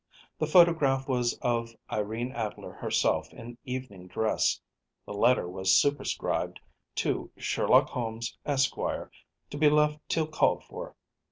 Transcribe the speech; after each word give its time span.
The 0.39 0.47
photograph 0.47 1.07
was 1.07 1.37
of 1.43 1.69
Irene 1.91 2.31
Adler 2.31 2.71
herself 2.73 3.31
in 3.31 3.59
evening 3.65 4.07
dress, 4.07 4.59
the 5.05 5.13
letter 5.13 5.47
was 5.47 5.77
superscribed 5.77 6.59
to 6.95 7.29
“Sherlock 7.37 7.89
Holmes, 7.89 8.35
Esq. 8.43 8.73
To 8.73 9.57
be 9.59 9.69
left 9.69 9.99
till 10.09 10.25
called 10.25 10.63
for. 10.63 10.95